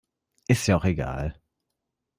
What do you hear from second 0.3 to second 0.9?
Ist ja auch